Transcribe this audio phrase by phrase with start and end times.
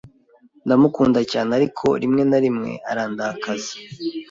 [0.65, 3.73] Ndamukunda cyane, ariko rimwe na rimwe arandakaza.